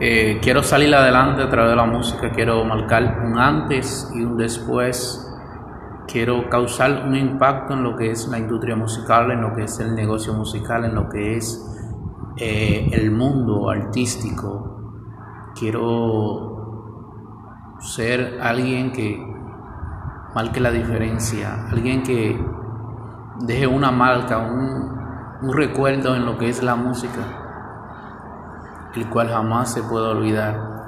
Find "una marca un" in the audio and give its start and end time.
23.66-24.96